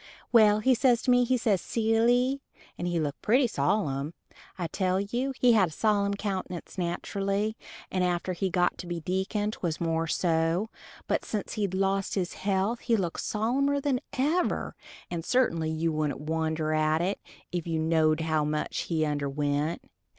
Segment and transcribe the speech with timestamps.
[0.31, 2.41] Well, he says to me, says he, "Silly,"
[2.75, 4.15] and he looked pretty sollem,
[4.57, 7.53] I tell you he had a sollem countenance naterally
[7.91, 10.71] and after he got to be deacon 'twas more so,
[11.05, 14.75] but since he'd lost his health he looked sollemer than ever,
[15.11, 17.19] and certainly you wouldent wonder at it
[17.51, 19.83] if you knowed how much he underwent.